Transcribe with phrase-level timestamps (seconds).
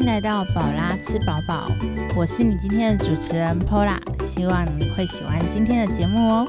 [0.00, 1.70] 迎来到宝拉吃饱饱，
[2.16, 6.46] 我是你今天的主持人 Pola，希望你会喜欢今天的节目哦。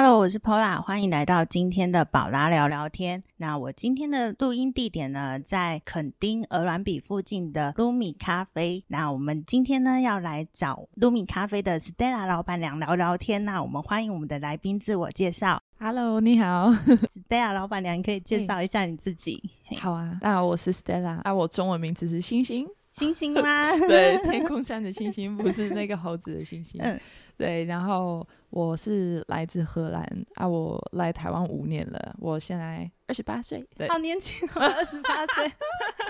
[0.00, 3.20] Hello，我是 Pola，欢迎来到今天的宝拉聊聊天。
[3.38, 8.84] 那我今天的录音地点呢，在垦丁鹅銮比附近的 Lumi 咖啡。
[8.86, 13.44] 那我们今天呢，要来找 Lumi 咖啡的 Stella 老板娘聊聊天。
[13.44, 15.60] 那我们欢迎我们的来宾自我介绍。
[15.80, 16.70] Hello，你好。
[17.10, 19.42] Stella 老板娘，你可以介绍一下你自己？
[19.80, 23.76] 好啊，那我是 Stella，啊，我中文名字是星星，星星吗？
[23.86, 26.80] 对，天空上的星星，不是那个猴子的星星。
[26.82, 26.98] 嗯
[27.38, 33.64] 对，然后我是来自荷兰啊，我来台湾五年了，我现在二十八岁。
[33.76, 35.52] 对，好年轻哦， 二十八岁。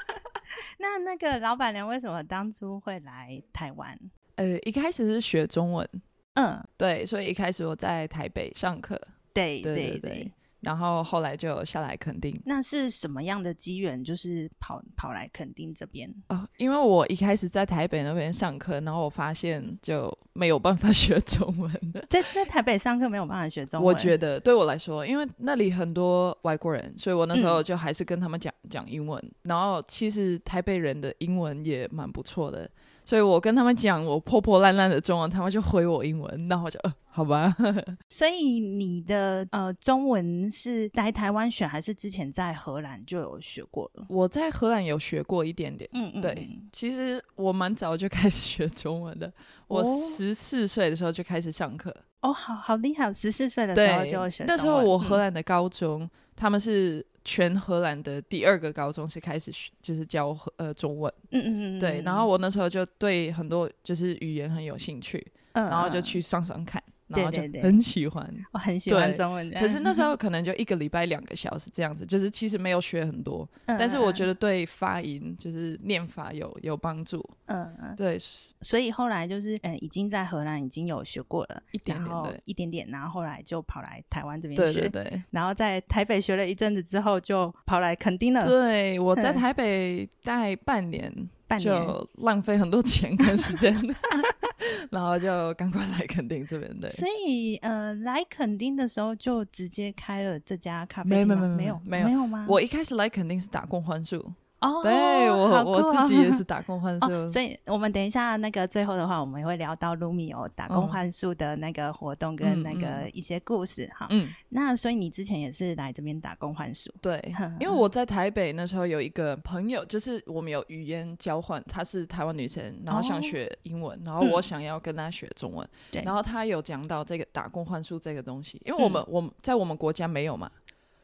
[0.80, 3.94] 那那个老板娘为什么当初会来台湾？
[4.36, 5.86] 呃，一开始是学中文，
[6.34, 8.98] 嗯，对，所以一开始我在台北上课，
[9.34, 12.38] 对对对对然后后来就下来垦丁。
[12.44, 14.02] 那是什么样的机缘？
[14.02, 16.12] 就是跑跑来垦丁这边？
[16.28, 22.04] 哦，因为我一开始在台北那边上课，然后我发现就没有办法 学中文的。
[22.08, 29.22] 在在台北上课没有办法学中文，我觉得对我来说，因为那里很多外国人，所以我那时嗯候就还是跟他们讲讲英文。
[29.42, 32.68] 然后其实台北人的英文也蛮不错的，
[33.08, 37.56] 所以我跟他们讲我破破烂烂的中文，他们就回我英文，那我就呃好吧。
[38.06, 44.04] 所以你的呃中文是来台湾学，还是之前在荷兰就有学过了？
[44.10, 45.88] 我在荷兰有学过一点点。
[45.94, 49.32] 嗯嗯，对嗯其实我蛮早就开始学中文的，
[49.68, 49.84] 我哦
[50.14, 51.90] 十四岁的时候就开始上课。
[52.20, 53.10] 哦，好好厉害！
[53.10, 54.44] 十四岁的时候就学。
[54.46, 56.06] 那时候我荷嗯兰的高中，
[56.36, 61.12] 他们是全荷兰的第二个高中是开始学就是教呃中文。
[61.30, 68.34] 嗯嗯嗯，对，然后我那时候就对很多就是语言很有兴趣，嗯，然后就嗯去上上看，然后就对对对很喜欢。
[68.52, 69.58] 我很喜欢中文的。
[69.58, 77.24] 可是那时候 可能就一个礼拜两个小时这样子，就是其实没有学很多，嗯，但是我觉得，得对发音就是念法有有帮助。
[77.46, 78.18] 嗯嗯，对，
[78.60, 85.22] 所以后来就是，嗯，已经在荷兰已经有学过了，一点点对一点点，然后后来就跑来台湾这边对学，对对。
[85.30, 91.10] 然后在台北学了一阵子之后，就跑来垦丁了，对，我在嗯台北待半年，
[91.46, 91.68] 半年。
[91.86, 93.74] 就浪费很多钱跟时间，
[94.90, 96.88] 然后就赶快来垦丁这边的。
[96.90, 102.46] 所以，呃，来垦丁的时候就直接开了这家咖啡没有没没有没有没有没有吗？
[102.48, 107.06] 我一开始来垦丁是打工换宿，哦，对我、我自己也哦是打工换宿。
[107.06, 110.88] 哦，所以我们等一下那个最后的话，我们也会聊到 Lumi 有打工嗯。
[110.88, 113.10] 换宿的那个活动跟嗯那个嗯。
[113.14, 114.08] 一些故事哈。
[114.10, 117.22] 嗯，那所以你之前也是来这边打工换宿，对，
[117.60, 123.22] 因为我在台北那时候有一个朋友，就是我们有语言交换，她是台湾女生，然后想哦。
[123.22, 130.50] 学英文，然后我想要跟她学中文，对，然后她有讲到这个打工换宿这个东西，因为我们、我们在我们国家没有嘛，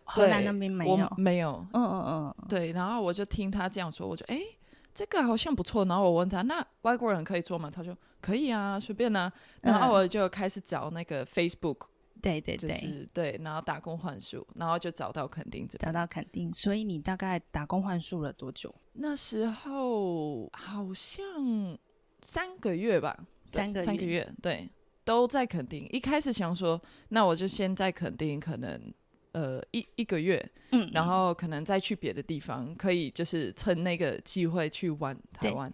[0.05, 4.37] 荷兰对那边没有，没有，嗯嗯嗯，对，然后我就听他这样说，我就哎。
[4.37, 4.59] 诶
[4.95, 7.69] 这个好像不错，然后我问他，那外国人可以做吗？
[7.69, 9.33] 他说可以啊，随便啊。
[9.61, 11.89] 然后嗯我就开始找那个 Facebook，就
[12.23, 15.93] 对对对，是对，然后打工换宿，然后就找到肯定这边。
[15.93, 18.73] 找到肯定，所以你大概打工换宿了多久？
[18.93, 21.77] 那时候好像
[22.23, 24.71] 三个月吧，三个三个月，对，
[25.05, 25.85] 都在垦丁。
[25.89, 28.81] 一开始想说，那我就先在垦丁，可能
[29.35, 35.73] 呃一一个月，嗯，然后可能再去别的地方，可以就是趁那个机会去玩台湾。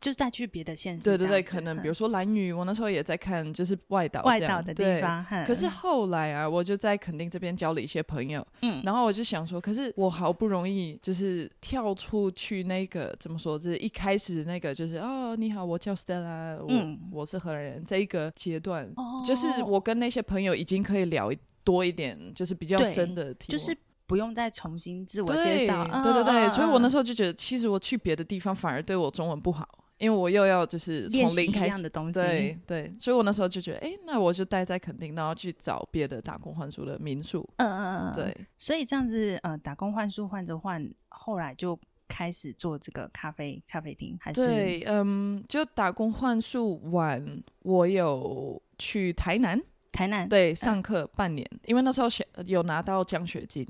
[0.00, 1.88] 就再去别的县市，对对对，可能比嗯。
[1.88, 16.98] 如说兰屿，我那时候也在看，就是外岛外岛的地方，哼可是后来啊，我就在垦丁这边交了一些朋友，嗯，然后我就想说，可是我好不容易就是跳出去那个怎么说，就是一开始那个就是哦，你好，我叫 Stella，我、嗯。
[17.12, 19.22] 我是荷兰人这一个阶段，哦。
[19.26, 21.30] 就是我跟那些朋友已经可以聊
[21.64, 29.68] 多一点，就是比较深的题目，就是不用再重新自我介绍，对对对，所以我那时候候就觉得，其实我去别的地方反而对我中文不好。
[29.98, 37.48] 因为我又要就是从零开始样的东西，对对，所以我那时候就觉得，哎，那我就待在垦丁，然后去找别的打工换宿的民宿。
[37.58, 44.44] 嗯嗯嗯嗯，对，所以这样子，呃，打工换宿换着换，后来就开始做这个咖啡咖啡厅，还是？
[44.44, 49.62] 对，嗯，就打工换宿完，我有去台南，
[49.92, 50.26] 台南？
[50.28, 53.64] 对，上课半年，因为那时候想有拿到奖学金，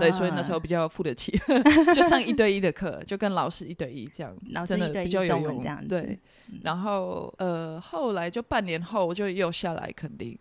[0.00, 1.38] 对，所以那时候嗯比较付得起，
[1.94, 5.88] 就上一对一的课，就跟老师一对一这样， 老师真的一对一比较有用中文这样子。
[5.88, 6.18] 对，
[6.62, 10.38] 然后呃，后来就半年后我就又下来肯定，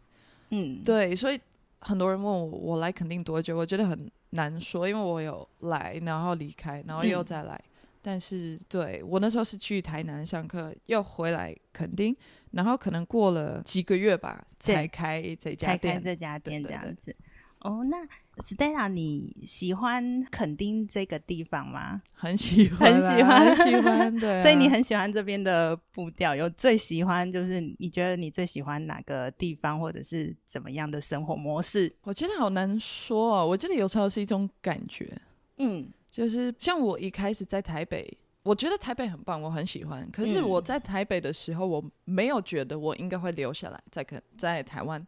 [0.52, 1.40] 嗯，对，所以
[1.80, 7.26] 很多人问我我来肯定多久，我觉得很难说，因为我有来，然后离开，然后又嗯。
[7.26, 7.62] 再来。
[8.06, 12.16] 但是对我那时候是去台南上课，又回来垦丁，
[12.52, 16.04] 然后可能过了几个月吧，才开这家才开店。
[16.04, 17.16] 这家店这样子。
[17.62, 17.98] 哦，那
[18.44, 22.00] Stella，你喜欢垦丁这个地方吗？
[22.14, 31.92] 很喜欢，很喜欢，很喜欢，对啊、 所以你很喜欢这边的步调，有最喜欢就是你觉得你最喜欢哪个地方，或者是怎么样的生活模式？
[32.04, 35.12] 我觉得好难说哦，我觉得有时候是一种感觉，
[35.58, 38.10] 嗯，就是像我一开始在台北，
[38.42, 40.10] 我觉得台北很棒，我很喜欢。
[40.12, 45.06] 可是嗯我在台北的时候，我没有觉得我应该会留下来，在可在台湾。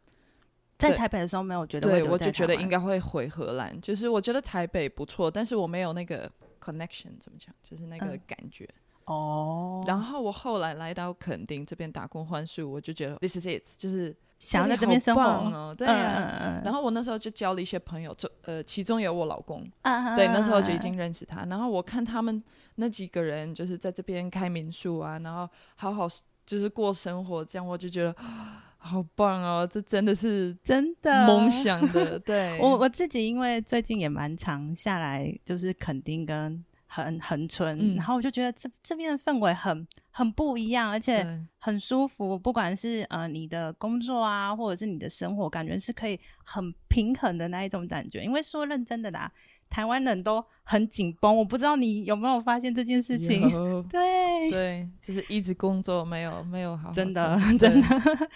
[0.77, 3.79] 在台北的时候没有觉得会对，我就觉得应该会回荷兰。
[3.79, 7.55] 就是我觉得台北不错，但是我没有那个 connection，怎么讲？
[7.63, 8.67] 就是那个嗯感觉。
[9.05, 21.43] 哦，然后我后来来到垦丁这边打工换宿，我就觉得 this is it，就是想要在这边生活，哦，对然后我那时候就交了一些朋友，就呃，其中有我老公，嗯对，那时候就已经认识他。
[21.45, 22.43] 然后我看他们
[22.75, 26.07] 那几个人就是在这边开民宿啊，然后好好
[26.45, 31.49] 就是过生活，这样我就觉得啊好棒哦，这真的是真的梦。
[31.51, 32.17] 想的。
[32.19, 41.25] 对，我我自己因为最近也蛮常下来，就是垦丁跟恒恒春，嗯然后我就觉得这这边的氛围很很不一样，而且
[41.59, 42.39] 很舒服。
[42.39, 48.23] 不管是呃你的工作啊，或者是你的生活，感觉是可以很平衡的那一种感觉。
[48.23, 49.31] 因为说认真的啦，
[49.69, 53.47] 台湾人都很紧绷，我不知道你有没有发现这件事情。
[53.49, 53.81] 有。
[53.91, 57.87] 对，对，就是一直工作，没有没有好好真的 真的，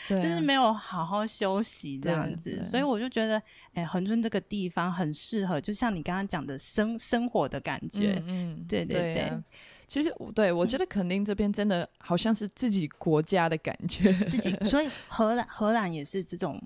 [0.21, 3.41] 就是没有好好休息这样子，所以我就觉得，
[3.73, 8.21] 哎、恒春这个地方很适合，就像你刚刚讲的生生活的感觉。
[8.27, 9.43] 嗯嗯，对对对啊。
[9.87, 16.61] 其实我对我觉得肯定这边真的好像是自己国家的感觉，自己，所以荷兰荷兰也是这种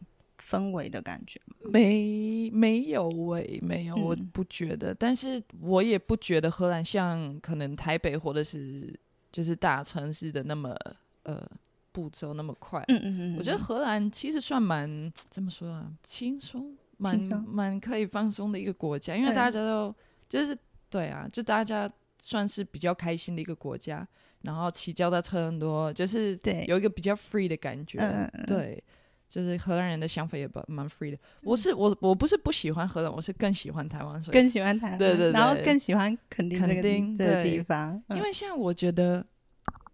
[0.45, 1.41] 氛围的感觉。
[1.63, 4.93] 没没有喂，没有，我嗯不觉得。
[4.93, 8.93] 但是我也不觉得荷兰像可能台北或者是
[9.31, 10.75] 就是大城市的那么
[11.23, 11.43] 呃
[11.91, 12.83] 步骤那么快。
[12.89, 19.93] 嗯嗯嗯，我觉得荷兰其实算蛮怎么说啊，轻松，蛮蛮可以放松的一个国家，因为嗯大家都
[20.29, 20.55] 就是
[20.89, 21.91] 对啊，就大家
[22.21, 24.07] 算是比较开心的一个国家，
[24.43, 27.97] 然后骑脚踏车很多，就是对有一个比较 free 的感觉，
[28.45, 28.83] 对。
[29.35, 31.17] 就是荷兰人的想法也蛮蛮 free 的。
[31.41, 38.17] 我是我我不是不喜欢荷兰，我是更喜欢台湾，所以更喜欢台湾，对对对然后更喜欢垦丁这个垦丁地这个地方，嗯。
[38.17, 39.25] 因为像我觉得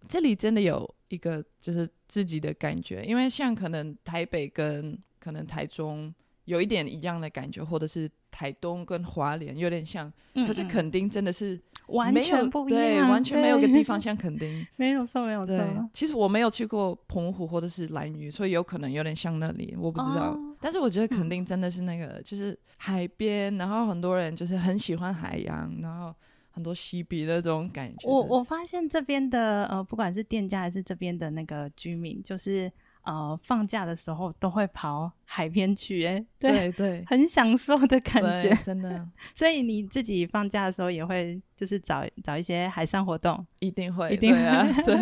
[0.08, 6.14] 这里真的有一个就是自己的感觉，因为像可能台北跟可能台中
[6.46, 10.68] 有一点一样的感觉，或者是台东跟华联有点像，嗯可是嗯。
[10.68, 14.66] 垦丁真的是有全不一样，对，完全没有个对地方像垦丁。
[14.78, 15.58] 没有错，没有错。
[15.94, 20.32] 其实我没有去过澎湖或者是兰屿，所以有可能有点像那里，我不知道。
[20.32, 26.14] 哦但是我觉得垦丁真的是那个，就是海边，然后很多人就是很喜欢海洋，然后
[26.52, 28.08] 很多溪比那种感觉。
[28.08, 32.72] 我我发现这边的呃，不管是店家还是这边的那个居民，就是
[33.04, 38.56] 呃放假的时候都会跑海边去、欸，对，对对很享受的感对觉。
[38.64, 43.46] 真的 所以你自己放假的时候也会就是找找一些海上活动。
[43.60, 44.98] 一定会，一定对啊，会 对，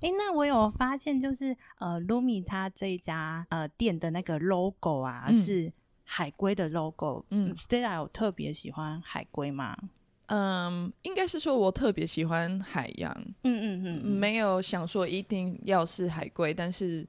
[0.00, 5.72] 诶，那我有发现就是呃，Lumi 他这一家呃店的那个 logo 啊、嗯是
[6.04, 7.24] 海龟的 logo。
[7.30, 9.76] 嗯 Stella 有特别喜欢海龟吗？
[10.28, 17.06] 嗯，应该是说我特别喜欢海洋，嗯嗯嗯嗯，没有想说一定要是海龟，但是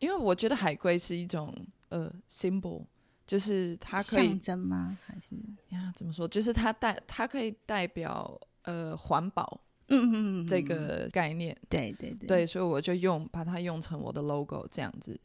[0.00, 1.54] 因为我觉得海龟是一种
[1.88, 2.84] 呃 symbol，
[3.26, 4.98] 就是它可以象征吗？
[5.06, 5.36] 还是
[5.70, 12.26] 呀怎么说，就是它代它可以代表呃环保嗯嗯嗯嗯这个概念，对对对。
[12.26, 15.18] 对，所以我就用把它用成我的 logo 这样子。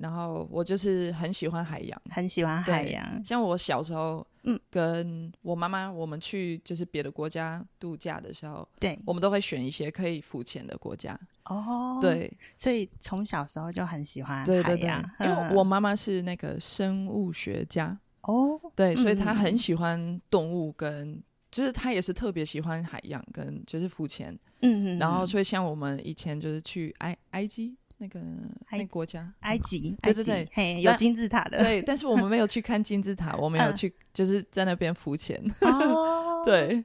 [0.00, 3.24] 然后我就是很喜欢海洋，很喜欢海洋。
[3.24, 8.98] 像我小时候，嗯，跟我妈妈，我们去就是别的国家度假的时候，对。
[9.04, 11.18] 我们都会选一些可以浮潜的国家。
[11.44, 15.54] 哦，，对，所以从小时候就很喜欢对对对海洋，，因为嗯。
[15.56, 21.22] 我妈妈是那个生物学家，哦，对，所以嗯她很喜欢动物跟。
[21.48, 25.26] 就是她也是特别喜欢海洋跟就是浮潜，嗯嗯，然后嗯。
[25.26, 28.20] 所以像我们以前就是去埃埃及那个
[28.68, 36.84] 埃那个国家，埃及，对对对嘿，有金字塔的，对，但是我们没有去看金字塔，我们有嗯去就是在那边浮潜， 哦，，对，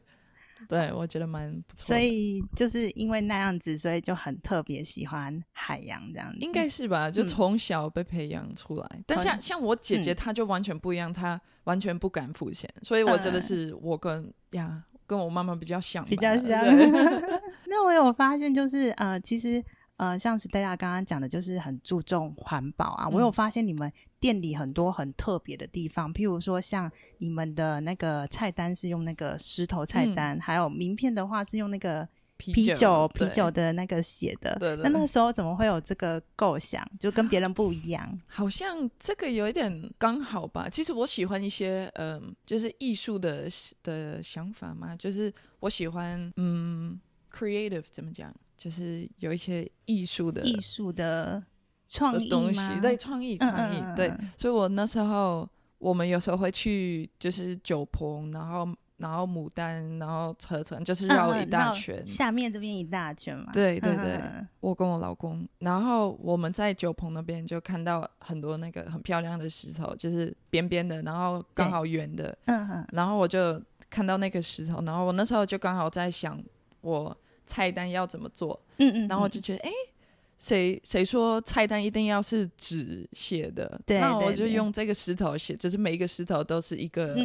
[0.70, 1.88] 对我觉得蛮不错。
[1.88, 9.02] 所以就是因为那样子，所以就很特别喜欢海洋这样子，应该是吧，就嗯从小被培养出来。
[9.06, 16.64] 但像像我姐姐，嗯她就完全不一样，她完全不敢付钱，所以我觉得嗯是我跟呀跟我妈妈比较像，比较像。
[17.68, 19.62] 那我有发现，就是呃，其实
[20.02, 23.06] 呃，像 Stella 刚刚讲的，就是很注重环保啊。
[23.08, 34.58] 嗯我有发现你们店里很多很特别的地方，譬如说像你们的那个菜单是用那个石头菜单，还有名片的话是用那个啤啤酒啤酒的那个写的。
[34.60, 36.84] 对对那那时候怎么会有这个构想？
[37.00, 38.20] 就跟别人不一样。
[38.26, 40.68] 好像这个有一点刚好吧。
[40.68, 43.48] 其实我喜欢一些嗯、就是艺术的
[43.84, 47.00] 的想法嘛，就是我喜欢嗯
[47.32, 51.44] ，creative 怎么讲，就是有一些艺术的艺术的
[51.88, 55.50] 创意的东西吗，对创意嗯创意、对嗯，所以我那时候
[55.80, 62.06] 我们有时候会去就是酒棚，然后然后牡丹，然后车程，就是绕一嗯嗯绕大圈。
[62.06, 63.50] 下面这边一大圈嘛。
[63.52, 64.22] 对对对
[64.60, 72.88] 我跟我老公，然后我们在酒棚那边就看到很多那个很漂亮的石头，就是边边的，然后刚好圆的，嗯嗯。
[72.92, 76.40] 然后我就看到那个石头，然后我那时候就刚好在想
[76.82, 79.72] 我菜单要怎么做，嗯嗯，然后我就觉得，哎、
[80.38, 83.80] 谁谁说菜单一定要是纸写的？
[83.86, 87.16] 对那我就用这个石头写，就是每一个石头都是一个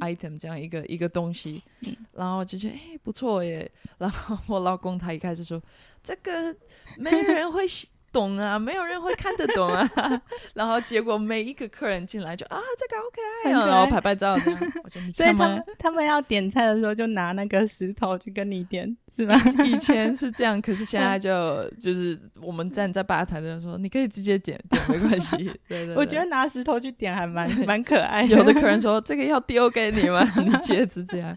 [0.00, 1.96] item 这样一个一个东西，嗯。
[2.12, 3.70] 然后我就觉得，哎、不错耶。
[3.98, 5.60] 然后我老公他一开始说，
[6.02, 6.54] 这个
[6.98, 9.88] 没人会写懂啊，没有人会看得懂啊。
[10.54, 14.36] 然后结果每一个客人进来就啊，这个好可爱然后拍拍照
[15.14, 15.64] 所以他们？
[15.78, 19.34] 他们要点菜的时候就拿那个石头去跟你点，是吗？
[19.64, 25.36] 以前是这样，可是现在就 就是我们站在吧台的时候，你可以直接点点没关系。
[25.36, 28.36] 对对对我觉得拿石头去点还蛮蛮可爱的。
[28.36, 30.22] 有的客人说这个要丢给你吗？
[30.44, 31.34] 你接着这样。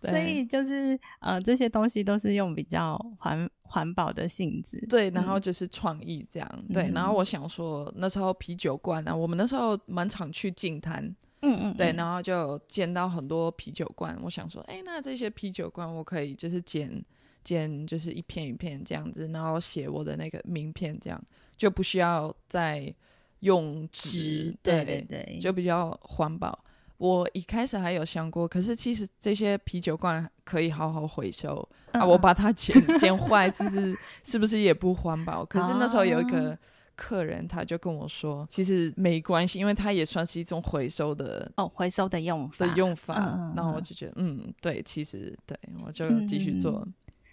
[0.00, 4.78] 对所以就是呃，这些东西都是用比较环环保的性质。
[4.86, 6.64] 对，然后嗯就是创意这样。
[6.72, 11.02] 对，嗯然后我想说那时候啤酒罐啊，我们那时候蛮常去净滩，
[11.40, 17.02] 嗯嗯，对，嗯然后就捡到很多啤酒罐，我想说，哎，那这些啤酒罐我可以就是剪
[17.42, 21.18] 剪，就是一片一片这样子，然后写我的那个名片，这样
[21.56, 22.94] 就不需要再
[23.40, 26.62] 用纸对对对，就比较环保。
[27.02, 33.92] 我一开始还有想过，可是其实这些啤酒罐可以好好回收啊，我把它剪剪 坏，其实
[34.22, 35.44] 是不是也不环保？
[35.44, 36.56] 可是那时候有一个
[36.94, 43.16] 客人，他就跟我说，其实没关系，因为它也算是一种回收的哦，回收的用法的用法。
[43.56, 46.86] 然后我嗯就觉得，嗯，对，其实对我就继续做。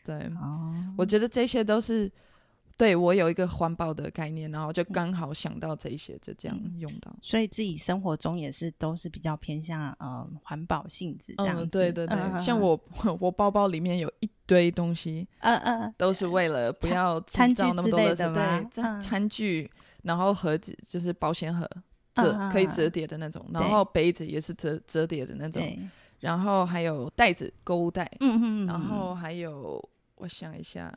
[0.03, 2.11] 对，哦，我觉得这些都是
[2.79, 7.13] 对我有一个环保的概念，然后嗯就刚好想到这一些，就这样用到。
[7.21, 11.65] 所以自己生活中也是都是比较偏向呃环保性质这样子。
[11.65, 12.79] 嗯，对对对，嗯像，我
[13.19, 19.69] 我包包里面有一堆东西，嗯嗯嗯，都是为了不要制造那么多的吗对，餐嗯餐具，
[20.03, 21.63] 然后盒子就是保险盒。
[21.75, 21.83] 嗯
[22.15, 25.63] 折可以折叠的那种，然对后杯子也是折折叠的那种，
[26.19, 29.81] 然后还有袋子、购物袋，嗯嗯嗯，然后还有
[30.15, 30.93] 我想一下，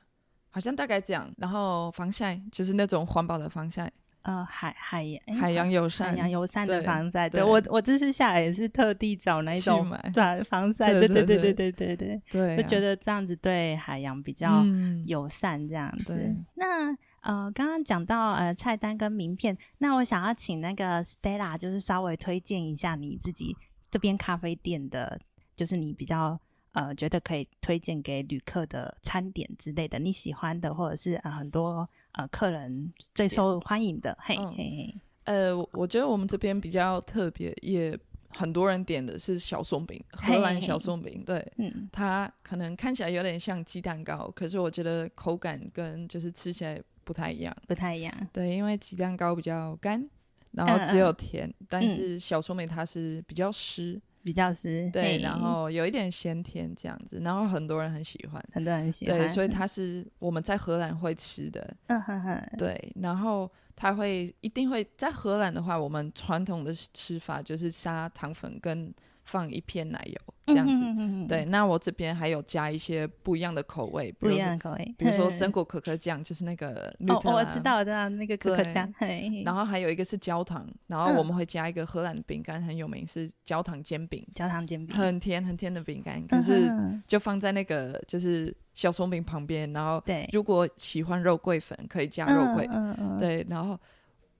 [0.52, 3.90] 好像大概这样，然后防晒就是那种环保的防晒，
[4.20, 6.10] 呃，海海洋海洋友善。
[6.10, 7.42] 海洋友善的防晒，对。
[7.42, 14.62] 我我这次下来也是特地找那种 对防晒，对对对对对对对对，就觉得这样子对海洋比较
[15.06, 16.36] 友善这样子。
[16.54, 16.90] 那
[17.22, 23.56] 呃，刚刚讲到呃菜单跟名片，那我想要请那个 Stella 就是稍微推荐一下你自己
[23.90, 25.18] 这边咖啡店的，
[25.56, 26.38] 就是你比较。
[26.72, 37.98] 呃觉得可以推荐给旅客的餐点之类的，你喜欢的或者是呃很多呃客人最受欢迎的，嘿嗯嘿嘿，呃，我我觉得我们这边比较特别，也
[38.36, 40.78] 很多人点的是小松饼，荷兰小。
[40.78, 41.52] 松饼，对。
[41.58, 41.88] 嗯。
[41.92, 47.54] 它可能看起来有点像鸡蛋糕，可是我觉得口感跟就是吃起来不太一样。
[47.68, 50.08] 不太一样，对，因为鸡蛋糕比较干，
[50.52, 51.00] 然后只嗯。
[51.00, 51.90] 有甜，但嗯。
[51.94, 58.42] 是小松饼它是比较湿，比较湿对，然后有一点咸甜这样子，然后很多人很喜欢。
[58.52, 68.92] 很多人喜欢，对，所以它 是我们在荷兰会吃的，嗯哼哼，对，然后它会一定会在荷兰的话，我们传统的吃法就是虾糖粉跟
[69.24, 70.72] 放一片奶油这样子。
[70.72, 86.70] 嗯哼哼哼对，那我这边还有加一些不一样的口味，不一样的口味，比如说嗯榛果可可酱，就是那个哦，我知道，我知道那个可可酱，嘿，然后还有一个是焦糖，然后我们会加一个荷兰饼干，很有名是焦糖煎饼，焦糖煎饼，很甜很甜的饼干，嗯可是
[87.06, 90.28] 就放在那个就是小松饼旁边，然后对。
[90.32, 93.78] 如果喜欢肉桂粉可以加肉桂，嗯嗯，对，然后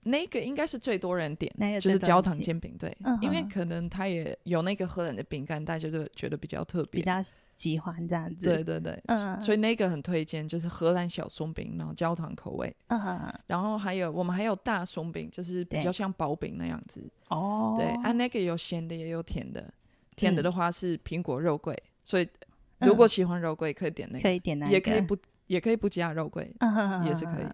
[0.03, 2.95] 那个应该是最多人点那个，就是焦糖煎饼，对。
[3.03, 7.01] 嗯，因为可能他也有那个荷兰的饼干，大家就觉得比较特别。
[7.01, 7.23] 比较
[7.55, 12.75] 喜欢这样子，对，对对，嗯所以那个很推荐，就是荷兰小松饼，然后焦糖口味，
[13.47, 19.73] 然后还有我们还有大松饼，就是比较像薄饼那样子，哦，对，啊，那个有咸的也有甜的，
[20.15, 22.27] 甜的嗯的话是苹果肉桂，所以
[22.79, 25.17] 如果喜欢肉桂可以点那个，可以点那个，也可以不
[25.47, 26.51] 也可以不加肉桂，
[27.05, 27.45] 也是可以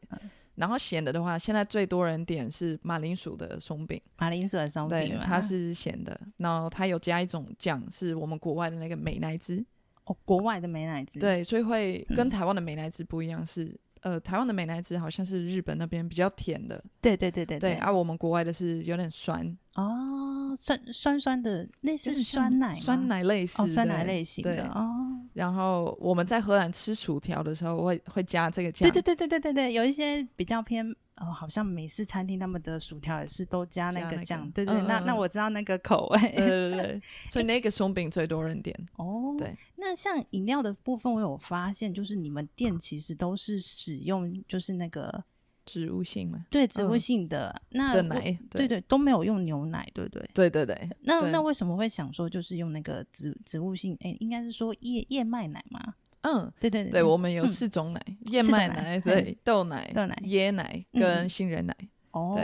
[0.60, 9.66] 然后咸的的话，现在最多人点是马铃薯的松饼，马铃薯的松对饼，对，它是咸的，然后它有加一种酱，是我们国外的那个美乃滋，
[10.04, 12.30] 哦，国外的美乃滋，，对，所以会跟嗯。
[12.30, 24.90] 台湾的美乃滋不一样，是呃，台湾的美乃滋好像是日本那边比较甜的，对对对对对，而、我们国外的是有点酸，哦，酸酸酸的，类似有点像酸奶，酸奶类型哦，酸奶类型对的哦。
[25.34, 36.20] 然后我们在荷兰吃薯条的时候会会加这个酱，对对对对对对对，有一些比较偏哦，好像美式餐厅他们的薯条也是都加那个个酱，对对，那嗯嗯嗯那我知道那个口味。
[36.20, 38.76] 对对对， 所以那个松饼最多人点。
[38.98, 39.58] 哦，对。
[39.76, 45.24] 那像饮料的部分，我有发现，就是你们店其实都是使用就是那个
[45.66, 50.30] 植物性嘛对植物嗯性的、那的奶，对对都没有用牛奶，对不对？
[50.34, 53.96] 对对对，对那那为什么会想说就是用那个植植物性？
[54.02, 55.96] 哎，应该是说燕燕麦奶嘛？
[56.32, 57.48] 嗯，对对对，我们有嗯。
[57.48, 60.16] 四种奶：燕麦奶、嗯对豆奶、豆奶。
[60.26, 61.02] 椰奶嗯。
[61.02, 61.76] 跟杏仁奶。
[62.12, 62.38] 哦，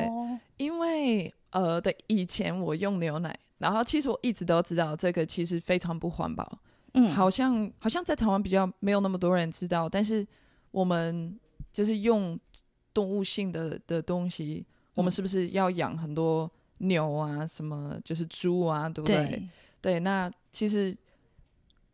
[0.58, 6.60] 因为呃，对，以前我用牛奶，然后其实我一直都知道这个其实非常不环保，
[6.94, 10.26] 嗯，好像好像在台湾比较没有那么多人知道，但是
[10.72, 11.38] 我们
[11.74, 12.40] 就是用
[12.94, 19.26] 动物性的的东西，我们嗯是不是要养很多牛啊，什么就是猪啊，对不对？
[19.26, 19.50] 对，
[19.82, 20.96] 对，那其实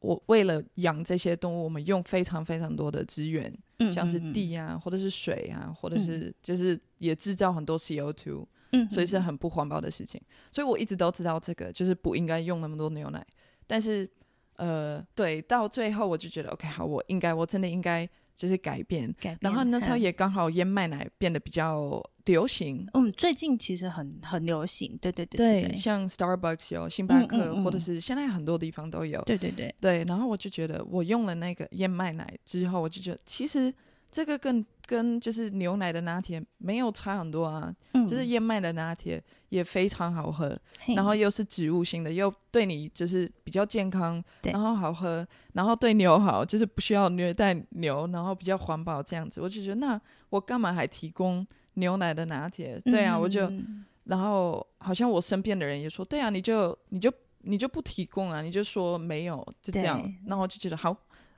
[0.01, 10.19] 我为了养这些动物，我们用非常非常多的资源，嗯像是嗯地啊，或者是水啊，或者嗯是就是也制造很多 CO2，嗯，所以是嗯很不环保的事情。
[10.51, 13.25] 所以我一直都知道这个，就是不应该用那么多牛奶。
[13.67, 14.09] 但是，
[14.57, 19.07] 呃，对，到最后我就觉得，OK，好，我应该，我真的应该就是改变。
[19.19, 19.37] 改变。
[19.39, 27.63] 然后那时候嗯也刚好燕麦奶变得比较流行，嗯，最近其实很很流行，对对对对像 Starbucks 有，星巴克，嗯嗯嗯。
[27.63, 29.21] 或者是现在很多地方都有。
[29.23, 33.73] 对对对，对，然后我就觉得，我用了那个燕麦奶之后，我就觉得其实
[34.09, 40.57] 这个跟跟就是牛奶的拿铁没有差很多啊，嗯，就是燕麦的拿铁也非常好喝，
[40.95, 52.79] 然后又是植物性的，又对你就是比较健康，然后好喝，然后对牛好，就是不需要虐待牛，然后比较环保这样子，我就觉得那我干嘛还提供牛奶的拿铁？
[52.85, 60.13] 对啊，我就嗯然后好像我身边的人也说，对啊，你就你就你就不提供啊，你就说没有，就这样对。
[60.25, 60.95] 然后我就觉得好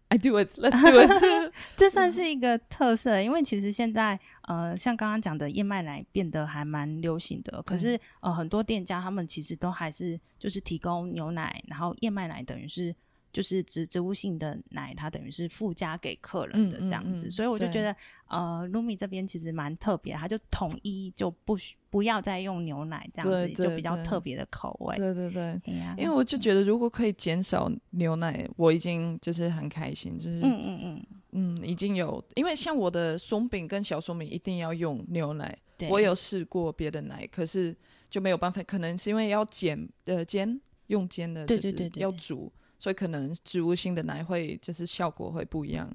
[0.08, 12.96] ，I do it，let's do it 这算是一个特色，因为其实现在呃，像刚刚讲的燕麦奶变得还蛮流行的，可是呃，很多店家他们其实都还是就是提供牛奶，然后燕麦奶等于是
[13.34, 17.94] 就是植植物性的奶，它等于是附加给客人的这样子，嗯所以我就觉得
[18.28, 24.96] 呃，Lumi 这边其实蛮特别，它就统一就不许不要再用牛奶这样子，就比较特别的口味。
[24.98, 25.60] 对对对。
[25.98, 35.58] 因为我就觉得，如果可以减少牛奶，我已经就是很开心，就是嗯嗯嗯，嗯，已经有，因为像我的松饼跟小松饼一定要用牛奶，
[35.90, 37.76] 我有试过别的奶，可是
[38.10, 42.52] 就没有办法，可能是因为要煎呃煎用煎的，就是对对对对要煮，
[42.84, 45.90] 所以可能植物性的奶会就是效果会不一样。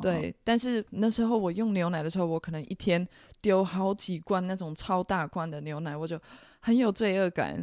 [0.00, 3.04] 对，但是那时候我用牛奶的时候，我可能一天
[3.40, 6.16] 丢好几罐那种超大罐的牛奶，我就
[6.60, 7.60] 很有罪恶感。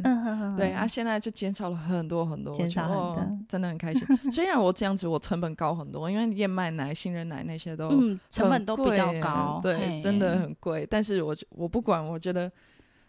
[0.54, 4.06] 对啊，现在就减少了很多很多，减少很觉得哦真的很开心。
[4.30, 10.86] 虽然我这样子，我成本高很多，因为燕麦奶、杏仁奶那些都嗯，成本都比较高，对，真的很贵。
[10.90, 12.54] 但是我我不管，我觉得对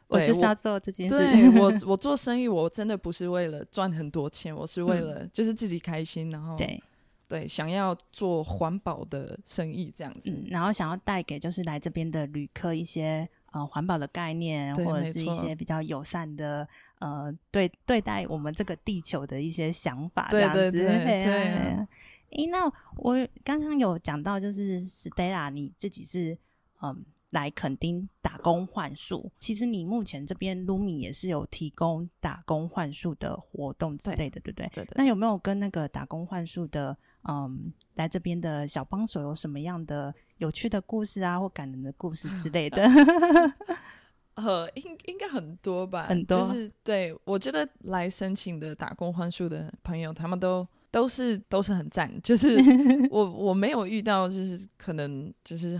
[0.10, 1.18] 我就是要做这件事。
[1.18, 6.82] 对我 我做生意，我真的不是为了赚很多钱，我是为嗯了就是自己开心，然后对，
[7.28, 10.30] 对想要做环保的生意这样子。
[10.32, 16.68] 嗯，然后想要带给就是来这边的旅客一些呃环保的概念，或者是一些比较友善的
[16.98, 20.72] 呃对对待我们这个地球的一些想法，对这样子。
[20.72, 21.88] 对对嘿啊对啊嘿啊
[22.32, 22.66] 诶，那
[22.98, 26.38] 我刚刚有讲到，就是 Stella 你自己是
[26.82, 34.68] 嗯来垦丁打工换宿，其实你目前这边 Lumi 也是有提供打工换宿的活动之类的，对不对？
[34.74, 42.84] 对对那有没有跟那个打工换宿的嗯来这边的小帮手有什么样的有趣的故事啊，或感人的故事之类的？
[44.36, 52.58] 呃，应应该很多吧，很多就是对我觉得来申请的打工换宿的朋友，他们都都是都是很赞，就是
[53.12, 55.78] 我我没有遇到就是可能就是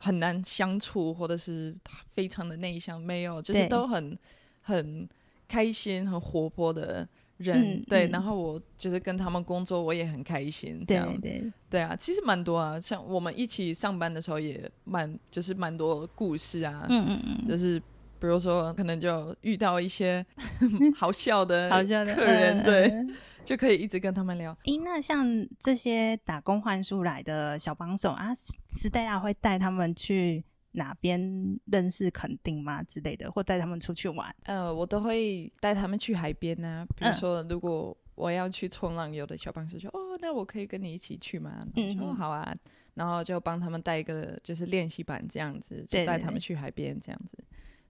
[0.00, 1.72] 很很难相处，或者是
[2.08, 4.18] 非常的内向，没有，就是都很
[4.62, 5.08] 很
[5.46, 11.06] 开心、很活泼的人，对，然后我就是跟他们工作，我也很开心，这样。
[11.20, 17.78] 对对，对啊，其实蛮多啊，像我们一起上班的时候也蛮就是蛮多故事啊，嗯嗯嗯，就是
[18.18, 20.24] 比如说可能就遇到一些
[20.96, 24.56] 好笑的 好笑的客人，嗯对，嗯就可以一直跟他们聊。
[24.64, 25.26] 咦，那像
[25.58, 28.32] 这些打工换宿来的小帮手啊
[28.68, 34.34] ，Stella 会带他们去哪边认识垦丁吗之类的，或带他们出去玩？
[34.44, 42.54] 呃，我都会带他们去海边啊，比如嗯说如果我要去冲浪，有的小帮手说：“哦，那我可以跟你一起去吗？”我说：“嗯好啊。”
[42.94, 47.38] 然后就帮他们带一个就是练习板这样子，就带他们去海边这样子。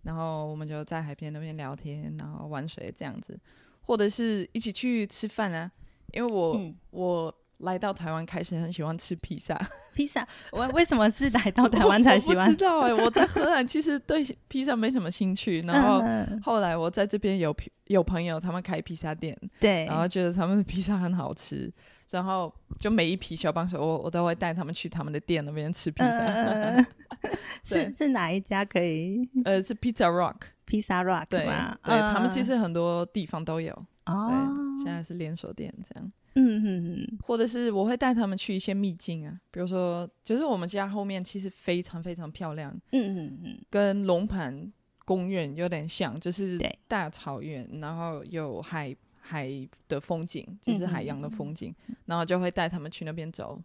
[0.02, 3.38] 然后我们就在海边那边聊天，然后玩水这样子，
[3.82, 5.70] 或者是一起去吃饭啊。
[6.12, 6.74] 因为我、嗯。
[6.90, 9.54] 我来到台湾开始很喜欢吃披萨，
[9.94, 17.54] 披萨， 我为什么是来到台湾才喜我欢不知道哎、我在荷兰其实对披萨没什么兴趣，然后嗯后来我在这边有
[17.88, 21.70] 有朋友他们开披萨店，对，然后觉得他们的披萨很好吃，
[22.10, 26.86] 然后就每一批小帮手我我都会带他们去他们的店那边吃披萨，嗯
[27.62, 29.28] 是是哪一家可以？
[29.44, 30.36] 呃是 Pizza Rock，
[30.70, 31.76] 披萨 rock 对吗？
[31.82, 33.72] 对，他们其嗯实很多地方都有，
[34.06, 36.12] 哦对，，现在是连锁店这样。
[36.36, 44.72] 嗯嗯嗯，或者是我会带他们去一些秘境啊，比如说，就是我们家后面其实非常非常漂亮，嗯嗯嗯，跟龙盘
[45.04, 46.56] 公园有点像，就是
[46.86, 49.50] 大草原，然后有海海
[49.88, 51.74] 的风景，就是海洋的风景，
[52.06, 53.60] 然后就会带他们去那边走，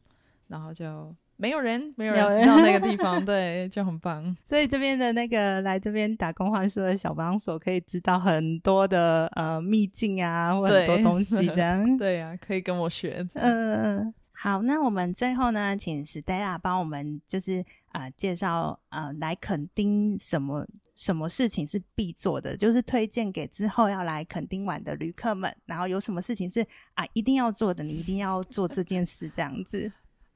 [0.48, 4.36] 然后就没有人，没有人知道那个地方， 对，就很棒。
[4.46, 11.98] 所以这边的那个来这边打工换宿的小帮手，可以知道很多的呃秘境啊，或很多东西这样。
[11.98, 13.26] 对 呀、可以跟我学。
[13.34, 14.14] 嗯嗯嗯。
[14.38, 29.90] 好，那我们最后呢，请 Stella 帮我们就是啊、呃介绍呃来垦丁什么什么事情是必做的，就是推荐给之后要来垦丁玩的旅客们，然后有什么事情是啊一定要做的，你一定要做这件事这样子。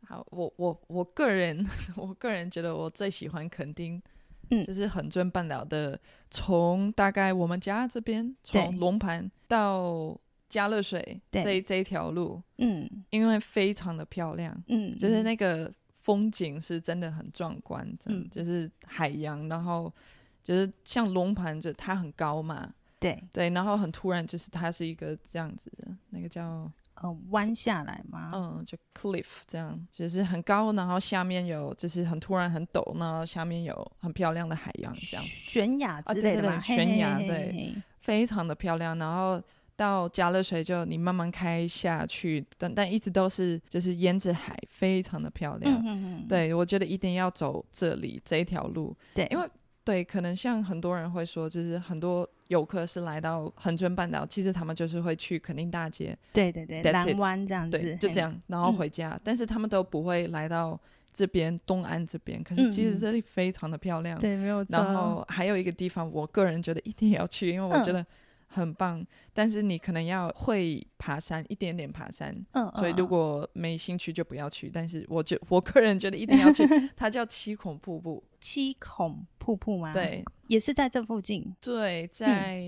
[0.09, 1.63] 好，我我我个人，
[1.95, 4.01] 我个人觉得我最喜欢垦丁，
[4.49, 4.65] 嗯。
[4.65, 5.99] 就是横尊半岛的，
[6.31, 10.19] 从大概我们家这边，从龙盘到
[10.49, 11.43] 加勒水对。
[11.43, 12.89] 这一这一条路，嗯。
[13.11, 18.27] 因为非常的漂亮，嗯，就是那个风景是真的很壮观，嗯。
[18.31, 19.93] 就是海洋，然后
[20.41, 23.23] 就是像龙盘，就它很高嘛，对。
[23.31, 26.67] 对，然后很突然就是它是一个这样子的，那个叫
[27.01, 38.97] 呃弯下来吗，嗯，就 cliff 这样，就是很高，然后下面有就是很突然很陡，然后下面有很漂亮的海洋，这样悬崖之类的悬崖对非常的漂亮。
[38.97, 39.41] 然后
[39.75, 45.73] 到加勒水就你慢慢开下去，但但一直都是就是沿着海，非常的漂亮。
[45.73, 49.49] 嗯嗯嗯，对，我觉得一定要走这里这一条路，对，因为
[49.85, 58.19] 对，可能像很多人会说，就是很多游客是来到恒春半岛，其实他们就是会去垦丁大街，对对对蓝湾这样子，对，就这。
[58.19, 59.19] 样，然后嗯回家。
[59.23, 60.79] 但是他们都不会来到
[61.13, 64.19] 这边东岸这边，可是其嗯实这里非常的漂亮。
[64.19, 64.77] 对，没有错。
[64.77, 68.05] 然后还有一个地方，我个人觉得一定要去，因为我觉嗯得
[68.49, 69.05] 很棒。
[69.33, 72.35] 但是你可能要会爬山，一点点爬山。
[72.51, 74.69] 嗯，所以嗯如果没兴趣就不要去。
[74.69, 76.63] 但是我觉我个人觉得一定要去，
[76.97, 78.21] 它叫七孔瀑布。
[78.41, 82.61] 七孔瀑布吗？，对也是在这附近，对，在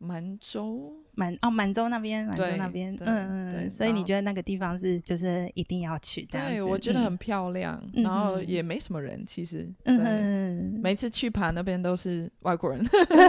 [0.00, 0.96] 满洲。
[1.14, 6.54] 满哦满洲那边，满洲那边，嗯嗯，所以你觉得那个地方是就是一定要去这样子？
[6.54, 9.70] 对，我觉得很嗯漂亮，嗯然后嗯也没什么人，其实。
[9.84, 12.82] 嗯每次去爬那边都是外国人，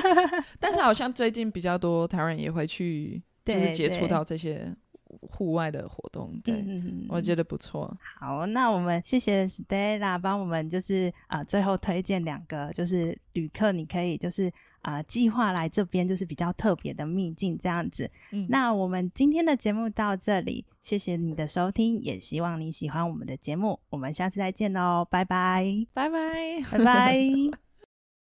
[0.59, 4.73] 但是好像最近比较多台湾人也会去，就是接触到这些
[5.19, 6.39] 户外的活动。
[6.41, 6.63] 对，
[7.09, 7.93] 我觉得不错。
[8.19, 18.09] 好，那我们谢谢 Stella 帮我们就是啊、呃最后推荐两个就是旅客，你可以就是啊、呃计划来这边就是比较特别的秘境这样子。
[18.31, 26.63] 嗯，那我们今天的节目到这里，谢谢你的收听，也希望你喜欢我们的节目，我们下次再见喽，拜拜，拜拜。
[26.71, 27.70] 拜拜。